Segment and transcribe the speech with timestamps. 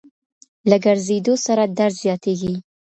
[0.69, 2.53] له ګرځېدو سره درد زیاتیږي.